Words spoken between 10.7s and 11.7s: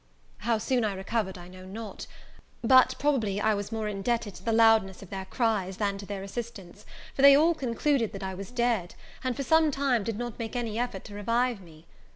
effort to revive